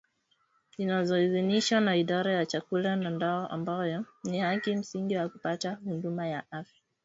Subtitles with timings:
[0.77, 6.51] zinazoidhinishwa na Idara ya Chakula na Dawa ambayo ni haki msingi wa kupata huduma ya
[6.51, 6.81] afya